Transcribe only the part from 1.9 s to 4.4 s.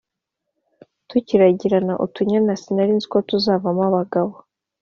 utunyana sinarinziko tuzavamo abagabo